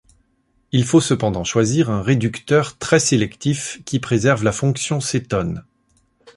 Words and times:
Il 0.71 0.83
faut 0.83 0.99
cependant 0.99 1.43
choisir 1.43 1.91
un 1.91 2.01
réducteur 2.01 2.79
très 2.79 2.97
sélectif 2.97 3.83
qui 3.85 3.99
préserve 3.99 4.43
la 4.43 4.51
fonction 4.51 4.99
cétone. 4.99 5.63